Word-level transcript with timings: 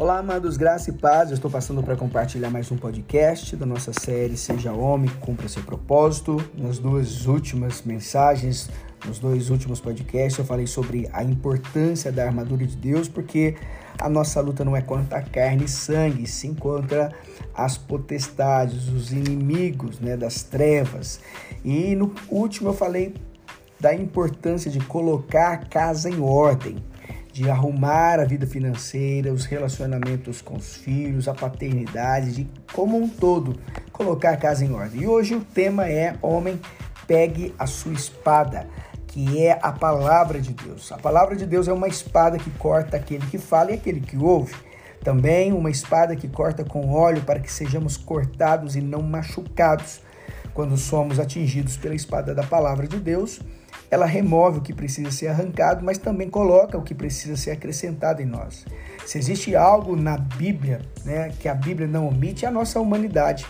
Olá, 0.00 0.16
amados, 0.16 0.56
graça 0.56 0.88
e 0.88 0.94
paz. 0.94 1.28
Eu 1.28 1.34
estou 1.34 1.50
passando 1.50 1.82
para 1.82 1.94
compartilhar 1.94 2.48
mais 2.48 2.72
um 2.72 2.76
podcast 2.78 3.54
da 3.54 3.66
nossa 3.66 3.92
série 3.92 4.34
Seja 4.34 4.72
Homem, 4.72 5.10
Cumpra 5.20 5.46
Seu 5.46 5.62
Propósito. 5.62 6.42
Nas 6.56 6.78
duas 6.78 7.26
últimas 7.26 7.82
mensagens, 7.82 8.70
nos 9.06 9.18
dois 9.18 9.50
últimos 9.50 9.78
podcasts, 9.78 10.38
eu 10.38 10.44
falei 10.46 10.66
sobre 10.66 11.06
a 11.12 11.22
importância 11.22 12.10
da 12.10 12.24
armadura 12.24 12.66
de 12.66 12.76
Deus, 12.76 13.08
porque 13.08 13.56
a 13.98 14.08
nossa 14.08 14.40
luta 14.40 14.64
não 14.64 14.74
é 14.74 14.80
contra 14.80 15.18
a 15.18 15.22
carne 15.22 15.64
e 15.64 15.68
sangue, 15.68 16.26
sim 16.26 16.54
contra 16.54 17.12
as 17.54 17.76
potestades, 17.76 18.88
os 18.88 19.12
inimigos 19.12 20.00
né, 20.00 20.16
das 20.16 20.42
trevas. 20.42 21.20
E 21.62 21.94
no 21.94 22.14
último 22.30 22.70
eu 22.70 22.74
falei 22.74 23.14
da 23.78 23.94
importância 23.94 24.70
de 24.70 24.80
colocar 24.80 25.52
a 25.52 25.58
casa 25.58 26.08
em 26.08 26.22
ordem 26.22 26.82
de 27.32 27.48
arrumar 27.48 28.18
a 28.18 28.24
vida 28.24 28.46
financeira, 28.46 29.32
os 29.32 29.44
relacionamentos 29.44 30.42
com 30.42 30.56
os 30.56 30.76
filhos, 30.76 31.28
a 31.28 31.34
paternidade, 31.34 32.32
de 32.32 32.48
como 32.72 32.98
um 32.98 33.08
todo 33.08 33.58
colocar 33.92 34.30
a 34.30 34.36
casa 34.36 34.64
em 34.64 34.72
ordem. 34.72 35.02
E 35.02 35.06
hoje 35.06 35.34
o 35.34 35.40
tema 35.40 35.88
é 35.88 36.16
Homem, 36.20 36.60
pegue 37.06 37.54
a 37.58 37.66
sua 37.66 37.92
espada, 37.92 38.66
que 39.06 39.44
é 39.44 39.58
a 39.62 39.72
palavra 39.72 40.40
de 40.40 40.52
Deus. 40.52 40.90
A 40.92 40.98
palavra 40.98 41.36
de 41.36 41.46
Deus 41.46 41.68
é 41.68 41.72
uma 41.72 41.88
espada 41.88 42.38
que 42.38 42.50
corta 42.50 42.96
aquele 42.96 43.26
que 43.26 43.38
fala 43.38 43.70
e 43.70 43.74
aquele 43.74 44.00
que 44.00 44.16
ouve. 44.16 44.54
Também 45.02 45.52
uma 45.52 45.70
espada 45.70 46.14
que 46.14 46.28
corta 46.28 46.62
com 46.64 46.92
óleo 46.92 47.22
para 47.22 47.40
que 47.40 47.50
sejamos 47.50 47.96
cortados 47.96 48.76
e 48.76 48.80
não 48.80 49.02
machucados 49.02 50.00
quando 50.52 50.76
somos 50.76 51.18
atingidos 51.18 51.76
pela 51.76 51.94
espada 51.94 52.34
da 52.34 52.42
palavra 52.42 52.86
de 52.86 52.98
Deus 52.98 53.40
ela 53.90 54.06
remove 54.06 54.58
o 54.58 54.62
que 54.62 54.72
precisa 54.72 55.10
ser 55.10 55.26
arrancado, 55.28 55.84
mas 55.84 55.98
também 55.98 56.30
coloca 56.30 56.78
o 56.78 56.82
que 56.82 56.94
precisa 56.94 57.36
ser 57.36 57.50
acrescentado 57.50 58.22
em 58.22 58.26
nós. 58.26 58.64
Se 59.04 59.18
existe 59.18 59.56
algo 59.56 59.96
na 59.96 60.16
Bíblia, 60.16 60.80
né, 61.04 61.32
que 61.40 61.48
a 61.48 61.54
Bíblia 61.54 61.88
não 61.88 62.06
omite, 62.06 62.44
é 62.44 62.48
a 62.48 62.52
nossa 62.52 62.78
humanidade. 62.78 63.44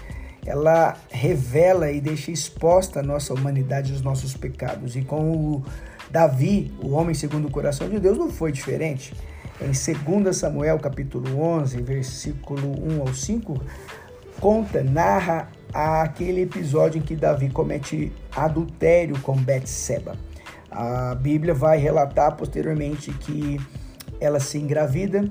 Ela 0.47 0.97
revela 1.11 1.93
e 1.93 2.01
deixa 2.01 2.31
exposta 2.31 3.01
a 3.01 3.03
nossa 3.03 3.35
humanidade 3.35 3.93
e 3.93 3.95
os 3.95 4.01
nossos 4.01 4.35
pecados. 4.35 4.97
E 4.97 5.03
com 5.03 5.31
o 5.31 5.65
Davi, 6.11 6.73
o 6.83 6.93
homem 6.93 7.15
segundo 7.15 7.49
o 7.49 7.51
coração 7.51 7.91
de 7.91 8.01
Deus, 8.01 8.17
não 8.17 8.31
foi 8.31 8.51
diferente. 8.51 9.13
Em 9.61 9.73
2 10.23 10.35
Samuel, 10.35 10.79
capítulo 10.79 11.39
11, 11.39 11.83
versículo 11.83 12.73
1 12.95 13.01
ao 13.03 13.13
5, 13.13 13.63
conta, 14.41 14.83
narra 14.83 15.51
aquele 15.75 16.41
episódio 16.41 16.99
em 16.99 17.03
que 17.03 17.15
Davi 17.15 17.51
comete 17.51 18.11
adultério 18.35 19.21
com 19.21 19.37
Betseba. 19.37 20.30
A 20.71 21.15
Bíblia 21.15 21.53
vai 21.53 21.79
relatar 21.79 22.37
posteriormente 22.37 23.11
que 23.13 23.61
ela 24.21 24.39
se 24.39 24.59
engravida 24.59 25.31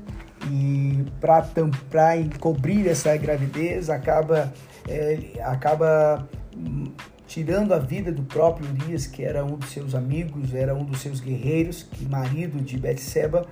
e 0.49 1.05
para 1.19 2.17
encobrir 2.17 2.87
essa 2.87 3.15
gravidez 3.17 3.89
acaba, 3.89 4.51
é, 4.87 5.19
acaba 5.43 6.27
hum, 6.55 6.91
tirando 7.27 7.73
a 7.73 7.79
vida 7.79 8.11
do 8.11 8.23
próprio 8.23 8.67
Urias, 8.69 9.05
que 9.05 9.23
era 9.23 9.45
um 9.45 9.55
dos 9.55 9.69
seus 9.69 9.93
amigos, 9.93 10.53
era 10.53 10.73
um 10.73 10.83
dos 10.83 10.99
seus 11.01 11.19
guerreiros, 11.19 11.83
que 11.83 12.05
marido 12.05 12.59
de 12.59 12.77
Betseba. 12.77 13.45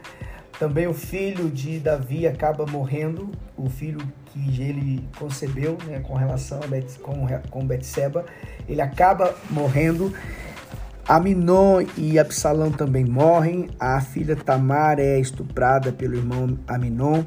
Também 0.57 0.87
o 0.87 0.93
filho 0.93 1.51
de 1.51 1.79
Davi 1.79 2.25
acaba 2.25 2.65
morrendo, 2.65 3.29
o 3.55 3.69
filho 3.69 3.99
que 4.25 4.61
ele 4.61 5.07
concebeu 5.19 5.77
né, 5.85 5.99
com 5.99 6.15
relação 6.15 6.59
a 6.63 6.67
Bet, 6.67 6.97
com, 6.99 7.27
com 7.51 7.65
Betseba, 7.65 8.25
ele 8.67 8.81
acaba 8.81 9.35
morrendo 9.51 10.11
Aminon 11.07 11.85
e 11.95 12.19
Absalão 12.19 12.69
também 12.69 13.05
morrem. 13.05 13.69
A 13.79 14.01
filha 14.01 14.35
Tamar 14.35 14.99
é 14.99 15.17
estuprada 15.17 15.89
pelo 15.91 16.15
irmão 16.15 16.59
Aminon. 16.67 17.23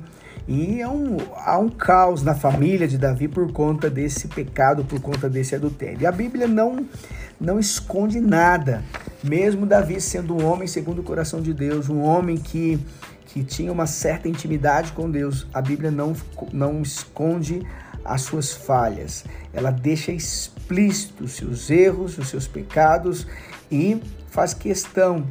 E 0.47 0.83
é 0.83 0.89
um, 0.89 1.17
há 1.47 1.59
um 1.59 1.71
caos 1.71 2.23
na 2.23 2.35
família 2.35 2.87
de 2.87 2.99
Davi 2.99 3.27
por 3.27 3.51
conta 3.53 3.89
desse 3.89 4.29
pecado, 4.29 4.85
por 4.85 5.01
conta 5.01 5.31
desse 5.31 5.55
adultério. 5.55 6.03
E 6.03 6.07
a 6.07 6.13
Bíblia 6.13 6.47
não, 6.47 6.85
não 7.41 7.59
esconde 7.59 8.21
nada. 8.21 8.83
Mesmo 9.25 9.65
Davi 9.65 9.99
sendo 9.99 10.37
um 10.37 10.45
homem 10.45 10.69
segundo 10.69 10.99
o 10.99 11.05
coração 11.05 11.41
de 11.41 11.55
Deus, 11.55 11.89
um 11.89 12.03
homem 12.03 12.37
que, 12.37 12.79
que 13.27 13.43
tinha 13.43 13.73
uma 13.73 13.87
certa 13.87 14.29
intimidade 14.29 14.93
com 14.93 15.11
Deus, 15.11 15.47
a 15.55 15.63
Bíblia 15.63 15.91
não, 15.91 16.15
não 16.53 16.83
esconde 16.83 17.67
as 18.05 18.23
suas 18.23 18.53
falhas. 18.53 19.25
Ela 19.55 19.71
deixa 19.71 20.13
explícito 20.13 21.25
os 21.25 21.33
seus 21.33 21.71
erros, 21.71 22.19
os 22.19 22.29
seus 22.29 22.47
pecados 22.47 23.27
e 23.71 24.01
faz 24.29 24.55
questão 24.55 25.27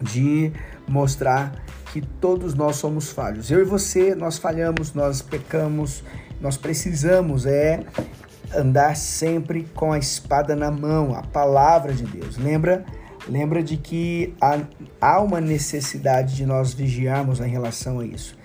de 0.00 0.52
mostrar 0.88 1.52
que 1.92 2.00
todos 2.00 2.54
nós 2.54 2.76
somos 2.76 3.10
falhos. 3.10 3.50
Eu 3.50 3.60
e 3.60 3.64
você, 3.64 4.14
nós 4.14 4.38
falhamos, 4.38 4.94
nós 4.94 5.20
pecamos, 5.20 6.02
nós 6.40 6.56
precisamos 6.56 7.46
é 7.46 7.84
andar 8.54 8.96
sempre 8.96 9.64
com 9.74 9.92
a 9.92 9.98
espada 9.98 10.56
na 10.56 10.70
mão, 10.70 11.14
a 11.14 11.22
palavra 11.22 11.92
de 11.92 12.04
Deus. 12.04 12.36
Lembra? 12.36 12.84
Lembra 13.28 13.62
de 13.62 13.76
que 13.76 14.34
há, 14.40 14.60
há 15.00 15.20
uma 15.20 15.40
necessidade 15.40 16.34
de 16.34 16.46
nós 16.46 16.72
vigiarmos 16.72 17.40
em 17.40 17.48
relação 17.48 18.00
a 18.00 18.06
isso. 18.06 18.36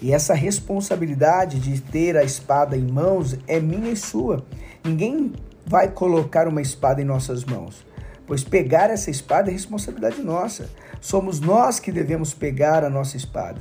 E 0.00 0.12
essa 0.12 0.34
responsabilidade 0.34 1.60
de 1.60 1.80
ter 1.80 2.16
a 2.16 2.24
espada 2.24 2.76
em 2.76 2.82
mãos 2.82 3.38
é 3.46 3.60
minha 3.60 3.92
e 3.92 3.96
sua. 3.96 4.44
Ninguém 4.82 5.32
vai 5.64 5.88
colocar 5.88 6.48
uma 6.48 6.60
espada 6.60 7.00
em 7.00 7.04
nossas 7.04 7.44
mãos 7.44 7.84
pois 8.32 8.42
pegar 8.42 8.88
essa 8.88 9.10
espada 9.10 9.50
é 9.50 9.52
responsabilidade 9.52 10.22
nossa. 10.22 10.70
Somos 11.02 11.38
nós 11.38 11.78
que 11.78 11.92
devemos 11.92 12.32
pegar 12.32 12.82
a 12.82 12.88
nossa 12.88 13.14
espada. 13.14 13.60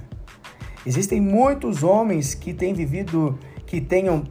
Existem 0.85 1.19
muitos 1.19 1.83
homens 1.83 2.33
que 2.33 2.53
têm 2.53 2.73
vivido, 2.73 3.37
que 3.65 3.81
tenham 3.81 4.23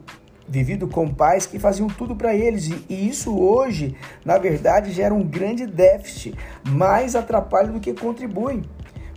vivido 0.49 0.89
com 0.89 1.13
pais 1.13 1.45
que 1.45 1.59
faziam 1.59 1.89
tudo 1.89 2.17
para 2.17 2.35
eles 2.35 2.71
e 2.89 3.07
isso 3.07 3.39
hoje, 3.39 3.95
na 4.25 4.39
verdade, 4.39 4.93
gera 4.93 5.13
um 5.13 5.23
grande 5.23 5.67
déficit, 5.67 6.35
mais 6.67 7.15
atrapalha 7.15 7.69
do 7.69 7.79
que 7.79 7.93
contribui, 7.93 8.63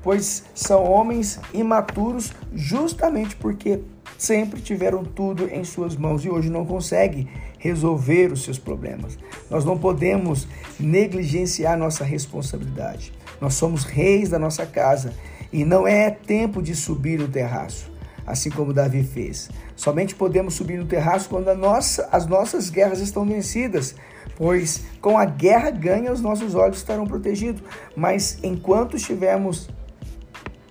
pois 0.01 0.43
são 0.53 0.83
homens 0.83 1.39
imaturos 1.53 2.33
justamente 2.53 3.37
porque 3.37 3.79
sempre 4.17 4.61
tiveram 4.61 5.03
tudo 5.03 5.47
em 5.47 5.63
suas 5.63 5.95
mãos 5.95 6.23
e 6.23 6.29
hoje 6.29 6.49
não 6.49 6.65
conseguem 6.65 7.27
resolver 7.57 8.31
os 8.31 8.43
seus 8.43 8.59
problemas. 8.59 9.17
Nós 9.49 9.63
não 9.63 9.77
podemos 9.77 10.47
negligenciar 10.79 11.77
nossa 11.77 12.03
responsabilidade. 12.03 13.13
Nós 13.39 13.53
somos 13.53 13.83
reis 13.83 14.29
da 14.29 14.37
nossa 14.37 14.65
casa 14.65 15.13
e 15.51 15.63
não 15.63 15.87
é 15.87 16.09
tempo 16.09 16.61
de 16.61 16.75
subir 16.75 17.19
no 17.19 17.27
terraço, 17.27 17.91
assim 18.25 18.49
como 18.49 18.73
Davi 18.73 19.03
fez. 19.03 19.49
Somente 19.75 20.15
podemos 20.15 20.55
subir 20.55 20.77
no 20.77 20.85
terraço 20.85 21.29
quando 21.29 21.53
nossa, 21.55 22.09
as 22.11 22.25
nossas 22.25 22.69
guerras 22.69 22.99
estão 22.99 23.25
vencidas, 23.25 23.95
pois 24.35 24.83
com 24.99 25.17
a 25.17 25.25
guerra 25.25 25.69
ganha 25.69 26.11
os 26.11 26.21
nossos 26.21 26.55
olhos 26.55 26.77
estarão 26.77 27.05
protegidos. 27.05 27.61
Mas 27.95 28.39
enquanto 28.43 28.97
estivermos 28.97 29.69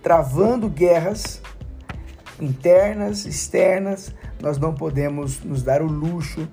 travando 0.03 0.69
guerras, 0.69 1.41
internas, 2.43 3.25
externas, 3.25 4.13
nós 4.41 4.59
não 4.59 4.75
podemos 4.75 5.43
nos 5.45 5.63
dar 5.63 5.81
o 5.81 5.87
luxo 5.87 6.49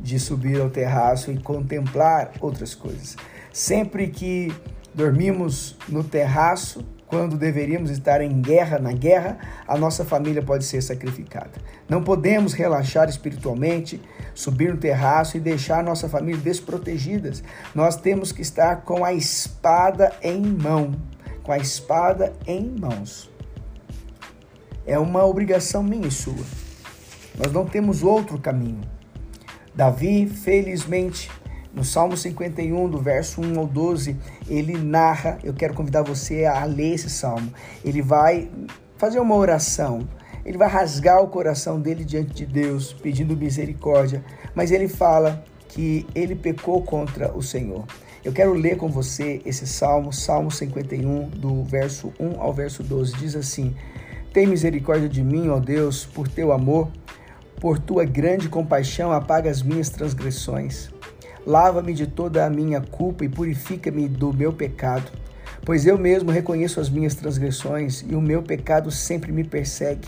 de 0.00 0.18
subir 0.18 0.60
ao 0.60 0.70
terraço 0.70 1.30
e 1.30 1.38
contemplar 1.38 2.32
outras 2.40 2.74
coisas. 2.74 3.16
Sempre 3.52 4.08
que 4.08 4.52
dormimos 4.94 5.76
no 5.88 6.02
terraço, 6.02 6.84
quando 7.06 7.36
deveríamos 7.36 7.90
estar 7.90 8.20
em 8.20 8.40
guerra, 8.40 8.78
na 8.78 8.92
guerra, 8.92 9.38
a 9.68 9.76
nossa 9.76 10.04
família 10.04 10.42
pode 10.42 10.64
ser 10.64 10.82
sacrificada. 10.82 11.52
Não 11.88 12.02
podemos 12.02 12.54
relaxar 12.54 13.08
espiritualmente, 13.08 14.00
subir 14.34 14.72
no 14.72 14.78
terraço 14.78 15.36
e 15.36 15.40
deixar 15.40 15.84
nossa 15.84 16.08
família 16.08 16.40
desprotegidas. 16.40 17.44
Nós 17.74 17.96
temos 17.96 18.32
que 18.32 18.42
estar 18.42 18.82
com 18.82 19.04
a 19.04 19.12
espada 19.12 20.12
em 20.22 20.42
mão, 20.42 20.92
com 21.42 21.52
a 21.52 21.58
espada 21.58 22.32
em 22.46 22.74
mãos 22.80 23.33
é 24.86 24.98
uma 24.98 25.24
obrigação 25.24 25.82
minha 25.82 26.08
e 26.08 26.10
sua. 26.10 26.44
Nós 27.36 27.52
não 27.52 27.64
temos 27.64 28.02
outro 28.02 28.38
caminho. 28.38 28.80
Davi, 29.74 30.26
felizmente, 30.26 31.30
no 31.74 31.84
Salmo 31.84 32.16
51, 32.16 32.88
do 32.88 32.98
verso 32.98 33.40
1 33.40 33.58
ao 33.58 33.66
12, 33.66 34.16
ele 34.48 34.78
narra, 34.78 35.38
eu 35.42 35.52
quero 35.52 35.74
convidar 35.74 36.02
você 36.02 36.44
a 36.44 36.64
ler 36.64 36.94
esse 36.94 37.10
salmo. 37.10 37.52
Ele 37.84 38.00
vai 38.00 38.48
fazer 38.96 39.18
uma 39.18 39.34
oração, 39.34 40.08
ele 40.44 40.56
vai 40.56 40.68
rasgar 40.68 41.20
o 41.20 41.26
coração 41.26 41.80
dele 41.80 42.04
diante 42.04 42.32
de 42.32 42.46
Deus, 42.46 42.92
pedindo 42.92 43.36
misericórdia, 43.36 44.24
mas 44.54 44.70
ele 44.70 44.86
fala 44.86 45.44
que 45.68 46.06
ele 46.14 46.36
pecou 46.36 46.80
contra 46.82 47.36
o 47.36 47.42
Senhor. 47.42 47.84
Eu 48.24 48.32
quero 48.32 48.54
ler 48.54 48.76
com 48.76 48.88
você 48.88 49.42
esse 49.44 49.66
salmo, 49.66 50.12
Salmo 50.12 50.50
51, 50.50 51.28
do 51.30 51.64
verso 51.64 52.12
1 52.20 52.40
ao 52.40 52.52
verso 52.54 52.82
12. 52.82 53.16
Diz 53.16 53.34
assim: 53.34 53.74
tem 54.34 54.46
misericórdia 54.48 55.08
de 55.08 55.22
mim, 55.22 55.48
ó 55.48 55.60
Deus, 55.60 56.04
por 56.04 56.28
teu 56.28 56.52
amor, 56.52 56.90
por 57.60 57.78
tua 57.78 58.04
grande 58.04 58.48
compaixão, 58.48 59.12
apaga 59.12 59.48
as 59.48 59.62
minhas 59.62 59.88
transgressões. 59.88 60.90
Lava-me 61.46 61.94
de 61.94 62.06
toda 62.06 62.44
a 62.44 62.50
minha 62.50 62.80
culpa 62.80 63.24
e 63.24 63.28
purifica-me 63.28 64.08
do 64.08 64.32
meu 64.32 64.52
pecado, 64.52 65.10
Pois 65.64 65.86
eu 65.86 65.96
mesmo 65.96 66.30
reconheço 66.30 66.78
as 66.78 66.90
minhas 66.90 67.14
transgressões 67.14 68.04
e 68.06 68.14
o 68.14 68.20
meu 68.20 68.42
pecado 68.42 68.90
sempre 68.90 69.32
me 69.32 69.42
persegue. 69.42 70.06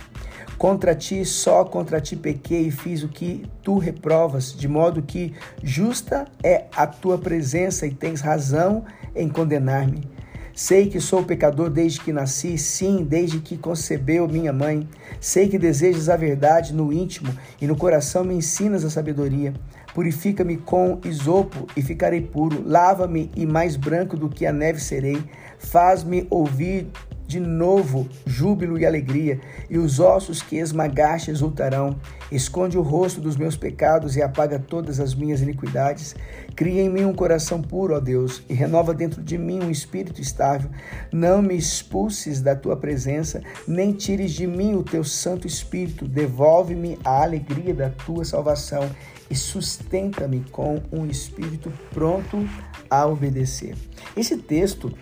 Contra 0.59 0.95
ti, 0.95 1.25
só 1.25 1.65
contra 1.65 1.99
ti 1.99 2.15
pequei 2.15 2.67
e 2.67 2.71
fiz 2.71 3.03
o 3.03 3.09
que 3.09 3.47
tu 3.63 3.79
reprovas, 3.79 4.55
de 4.55 4.69
modo 4.69 5.03
que 5.03 5.33
justa 5.63 6.27
é 6.43 6.65
a 6.77 6.87
tua 6.87 7.17
presença 7.17 7.87
e 7.87 7.91
tens 7.91 8.21
razão 8.21 8.85
em 9.15 9.31
condenar-me. 9.31 10.16
Sei 10.57 10.87
que 10.87 10.99
sou 11.01 11.23
pecador 11.23 11.69
desde 11.69 12.01
que 12.01 12.15
nasci, 12.15 12.57
sim, 12.57 13.05
desde 13.05 13.41
que 13.41 13.59
concebeu 13.59 14.27
minha 14.27 14.55
mãe. 14.55 14.89
Sei 15.21 15.51
que 15.51 15.59
desejas 15.59 16.09
a 16.09 16.17
verdade 16.17 16.73
no 16.73 16.91
íntimo 16.91 17.31
e 17.61 17.67
no 17.67 17.77
coração 17.77 18.25
me 18.25 18.33
ensinas 18.33 18.83
a 18.83 18.89
sabedoria. 18.89 19.53
Purifica-me 19.93 20.57
com 20.57 20.99
isopo 21.05 21.67
e 21.77 21.83
ficarei 21.83 22.23
puro. 22.23 22.67
Lava-me 22.67 23.31
e 23.37 23.45
mais 23.45 23.77
branco 23.77 24.17
do 24.17 24.31
que 24.31 24.47
a 24.47 24.53
neve 24.53 24.81
serei. 24.81 25.23
Faz-me 25.59 26.27
ouvir 26.31 26.89
de 27.27 27.41
novo 27.41 28.09
júbilo 28.25 28.79
e 28.79 28.87
alegria, 28.87 29.41
e 29.69 29.79
os 29.79 29.99
ossos 29.99 30.43
que 30.43 30.57
esmagaste 30.57 31.31
exultarão. 31.31 31.97
Esconde 32.31 32.79
o 32.79 32.83
rosto 32.83 33.21
dos 33.21 33.37
meus 33.37 33.57
pecados 33.57 34.17
e 34.17 34.23
apaga 34.23 34.59
todas 34.59 35.01
as 35.01 35.15
minhas 35.15 35.41
iniquidades. 35.41 36.15
Cria 36.55 36.83
em 36.83 36.89
mim 36.89 37.05
um 37.05 37.15
coração 37.15 37.61
puro, 37.61 37.95
ó 37.95 38.01
Deus, 38.01 38.43
e 38.49 38.55
renova 38.55 38.95
dentro 38.95 39.23
de 39.23 39.37
mim 39.37 39.63
um 39.63 39.71
espírito 39.71 40.21
estável. 40.21 40.71
Não 41.13 41.43
me 41.43 41.57
expulses 41.57 42.41
da 42.41 42.55
tua 42.55 42.77
presença, 42.77 43.43
nem 43.67 43.93
tires 43.93 44.33
de 44.33 44.47
mim 44.47 44.75
o 44.75 44.83
teu 44.83 45.05
Santo 45.05 45.47
Espírito. 45.47 46.07
Devolve-me 46.07 46.99
a 47.05 47.23
alegria 47.23 47.75
da 47.75 47.91
tua 47.91 48.25
salvação 48.25 48.89
e 49.31 49.35
sustenta-me 49.35 50.45
com 50.51 50.81
um 50.93 51.07
espírito 51.07 51.73
pronto 51.93 52.49
a 52.89 53.07
obedecer. 53.07 53.75
Esse 54.17 54.37
texto 54.37 54.93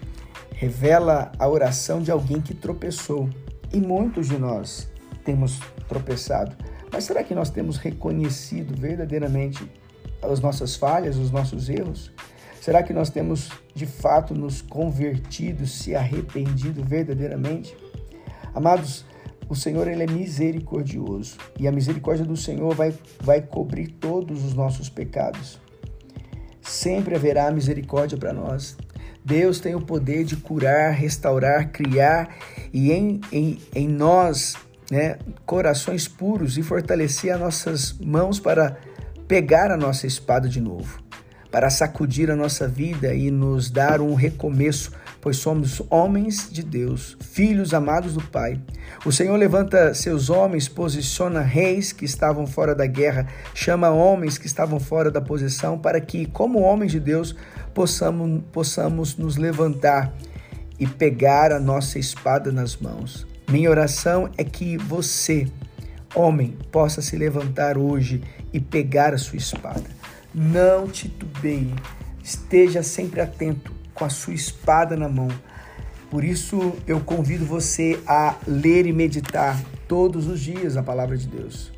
revela 0.54 1.30
a 1.38 1.48
oração 1.48 2.00
de 2.00 2.10
alguém 2.10 2.40
que 2.40 2.54
tropeçou. 2.54 3.28
E 3.72 3.80
muitos 3.80 4.28
de 4.28 4.38
nós 4.38 4.88
temos 5.24 5.60
tropeçado. 5.88 6.56
Mas 6.92 7.04
será 7.04 7.24
que 7.24 7.34
nós 7.34 7.50
temos 7.50 7.76
reconhecido 7.76 8.74
verdadeiramente 8.80 9.68
as 10.22 10.40
nossas 10.40 10.76
falhas, 10.76 11.16
os 11.16 11.30
nossos 11.30 11.68
erros? 11.68 12.12
Será 12.60 12.82
que 12.82 12.92
nós 12.92 13.10
temos 13.10 13.50
de 13.74 13.84
fato 13.84 14.34
nos 14.34 14.62
convertido, 14.62 15.66
se 15.66 15.94
arrependido 15.94 16.82
verdadeiramente? 16.82 17.76
Amados, 18.54 19.04
o 19.48 19.54
Senhor 19.54 19.88
ele 19.88 20.04
é 20.04 20.06
misericordioso 20.06 21.36
e 21.58 21.68
a 21.68 21.72
misericórdia 21.72 22.24
do 22.24 22.36
Senhor 22.36 22.74
vai, 22.74 22.94
vai 23.20 23.42
cobrir 23.42 23.88
todos 23.88 24.44
os 24.44 24.54
nossos 24.54 24.88
pecados. 24.88 25.60
Sempre 26.62 27.14
haverá 27.14 27.50
misericórdia 27.50 28.16
para 28.16 28.32
nós. 28.32 28.76
Deus 29.24 29.58
tem 29.58 29.74
o 29.74 29.80
poder 29.80 30.24
de 30.24 30.36
curar, 30.36 30.92
restaurar, 30.92 31.70
criar 31.70 32.36
e 32.72 32.92
em, 32.92 33.20
em, 33.32 33.58
em 33.74 33.88
nós 33.88 34.54
né, 34.90 35.16
corações 35.46 36.06
puros 36.06 36.58
e 36.58 36.62
fortalecer 36.62 37.32
as 37.32 37.40
nossas 37.40 37.92
mãos 37.98 38.38
para 38.38 38.76
pegar 39.26 39.70
a 39.70 39.76
nossa 39.76 40.06
espada 40.06 40.48
de 40.48 40.60
novo, 40.60 41.02
para 41.50 41.70
sacudir 41.70 42.30
a 42.30 42.36
nossa 42.36 42.68
vida 42.68 43.14
e 43.14 43.30
nos 43.30 43.70
dar 43.70 44.00
um 44.00 44.14
recomeço 44.14 44.92
pois 45.24 45.38
somos 45.38 45.80
homens 45.88 46.50
de 46.52 46.62
Deus, 46.62 47.16
filhos 47.18 47.72
amados 47.72 48.12
do 48.12 48.20
Pai. 48.20 48.60
O 49.06 49.10
Senhor 49.10 49.34
levanta 49.38 49.94
seus 49.94 50.28
homens, 50.28 50.68
posiciona 50.68 51.40
reis 51.40 51.94
que 51.94 52.04
estavam 52.04 52.46
fora 52.46 52.74
da 52.74 52.84
guerra, 52.84 53.26
chama 53.54 53.88
homens 53.88 54.36
que 54.36 54.46
estavam 54.46 54.78
fora 54.78 55.10
da 55.10 55.22
posição, 55.22 55.78
para 55.78 55.98
que, 55.98 56.26
como 56.26 56.60
homens 56.60 56.92
de 56.92 57.00
Deus, 57.00 57.34
possamos, 57.72 58.42
possamos 58.52 59.16
nos 59.16 59.38
levantar 59.38 60.12
e 60.78 60.86
pegar 60.86 61.52
a 61.52 61.58
nossa 61.58 61.98
espada 61.98 62.52
nas 62.52 62.76
mãos. 62.76 63.26
Minha 63.48 63.70
oração 63.70 64.28
é 64.36 64.44
que 64.44 64.76
você, 64.76 65.46
homem, 66.14 66.54
possa 66.70 67.00
se 67.00 67.16
levantar 67.16 67.78
hoje 67.78 68.22
e 68.52 68.60
pegar 68.60 69.14
a 69.14 69.18
sua 69.18 69.38
espada. 69.38 69.88
Não 70.34 70.86
titubeie, 70.86 71.74
esteja 72.22 72.82
sempre 72.82 73.22
atento 73.22 73.83
com 73.94 74.04
a 74.04 74.10
sua 74.10 74.34
espada 74.34 74.96
na 74.96 75.08
mão. 75.08 75.28
Por 76.10 76.24
isso 76.24 76.76
eu 76.86 77.00
convido 77.00 77.44
você 77.44 77.98
a 78.06 78.36
ler 78.46 78.86
e 78.86 78.92
meditar 78.92 79.60
todos 79.88 80.26
os 80.26 80.40
dias 80.40 80.76
a 80.76 80.82
palavra 80.82 81.16
de 81.16 81.26
Deus. 81.26 81.72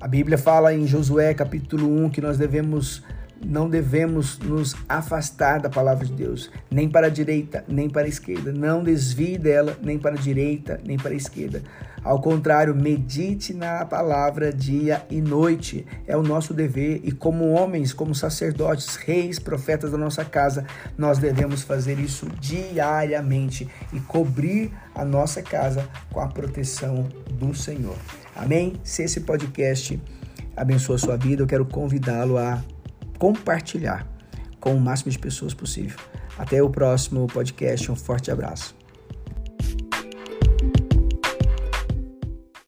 A 0.00 0.08
Bíblia 0.08 0.36
fala 0.36 0.74
em 0.74 0.86
Josué 0.86 1.32
capítulo 1.32 1.88
1 2.04 2.10
que 2.10 2.20
nós 2.20 2.36
devemos 2.36 3.02
não 3.44 3.68
devemos 3.68 4.38
nos 4.38 4.74
afastar 4.88 5.60
da 5.60 5.68
palavra 5.68 6.06
de 6.06 6.12
Deus, 6.12 6.50
nem 6.70 6.88
para 6.88 7.08
a 7.08 7.10
direita, 7.10 7.64
nem 7.68 7.88
para 7.88 8.02
a 8.02 8.08
esquerda. 8.08 8.52
Não 8.52 8.82
desvie 8.82 9.38
dela, 9.38 9.76
nem 9.82 9.98
para 9.98 10.14
a 10.14 10.18
direita, 10.18 10.80
nem 10.84 10.96
para 10.96 11.10
a 11.10 11.16
esquerda. 11.16 11.62
Ao 12.04 12.20
contrário, 12.20 12.74
medite 12.74 13.54
na 13.54 13.84
palavra 13.84 14.52
dia 14.52 15.06
e 15.08 15.20
noite. 15.20 15.86
É 16.06 16.16
o 16.16 16.22
nosso 16.22 16.52
dever 16.52 17.00
e 17.04 17.12
como 17.12 17.52
homens, 17.52 17.92
como 17.92 18.14
sacerdotes, 18.14 18.96
reis, 18.96 19.38
profetas 19.38 19.92
da 19.92 19.98
nossa 19.98 20.24
casa, 20.24 20.66
nós 20.98 21.18
devemos 21.18 21.62
fazer 21.62 22.00
isso 22.00 22.26
diariamente 22.40 23.68
e 23.92 24.00
cobrir 24.00 24.72
a 24.94 25.04
nossa 25.04 25.42
casa 25.42 25.88
com 26.10 26.20
a 26.20 26.26
proteção 26.26 27.06
do 27.30 27.54
Senhor. 27.54 27.96
Amém? 28.34 28.74
Se 28.82 29.04
esse 29.04 29.20
podcast 29.20 30.00
abençoa 30.56 30.96
a 30.96 30.98
sua 30.98 31.16
vida, 31.16 31.42
eu 31.42 31.46
quero 31.46 31.64
convidá-lo 31.64 32.36
a 32.36 32.62
compartilhar 33.22 34.04
com 34.58 34.74
o 34.74 34.80
máximo 34.80 35.12
de 35.12 35.18
pessoas 35.18 35.54
possível. 35.54 35.96
Até 36.36 36.60
o 36.60 36.68
próximo 36.68 37.28
podcast. 37.28 37.92
Um 37.92 37.94
forte 37.94 38.32
abraço. 38.32 38.74